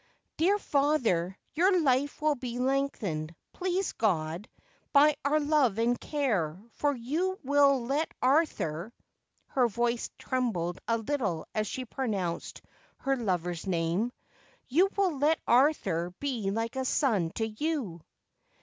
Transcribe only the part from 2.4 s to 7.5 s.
lengthened, please God, by our love and care, for you